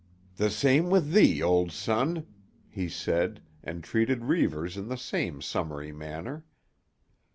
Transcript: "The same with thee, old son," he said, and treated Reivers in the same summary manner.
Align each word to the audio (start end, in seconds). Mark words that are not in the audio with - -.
"The 0.37 0.49
same 0.49 0.89
with 0.89 1.11
thee, 1.11 1.43
old 1.43 1.71
son," 1.71 2.25
he 2.67 2.89
said, 2.89 3.39
and 3.63 3.83
treated 3.83 4.25
Reivers 4.25 4.75
in 4.75 4.87
the 4.87 4.97
same 4.97 5.43
summary 5.43 5.91
manner. 5.91 6.43